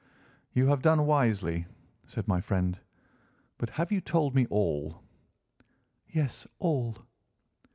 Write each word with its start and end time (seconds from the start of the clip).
"You 0.51 0.65
have 0.65 0.81
done 0.81 1.05
wisely," 1.05 1.67
said 2.07 2.27
my 2.27 2.41
friend. 2.41 2.79
"But 3.59 3.69
have 3.69 3.91
you 3.91 4.01
told 4.01 4.33
me 4.33 4.47
all?" 4.49 5.03
"Yes, 6.07 6.47
all." 6.57 7.05